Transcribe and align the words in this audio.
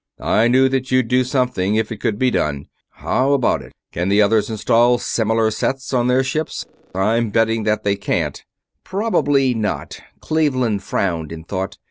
"I 0.19 0.47
knew 0.47 0.67
that 0.69 0.89
you'd 0.89 1.09
do 1.09 1.23
something, 1.23 1.75
if 1.75 1.91
it 1.91 1.97
could 1.99 2.17
be 2.17 2.31
done. 2.31 2.65
How 2.89 3.33
about 3.33 3.61
it 3.61 3.71
can 3.91 4.09
the 4.09 4.19
others 4.19 4.49
install 4.49 4.97
similar 4.97 5.51
sets 5.51 5.93
on 5.93 6.07
their 6.07 6.23
ships? 6.23 6.65
I'm 6.95 7.29
betting 7.29 7.65
that 7.65 7.83
they 7.83 7.95
can't." 7.97 8.43
"Probably 8.83 9.53
not," 9.53 10.01
Cleveland 10.19 10.81
frowned 10.81 11.31
in 11.31 11.43
thought. 11.43 11.77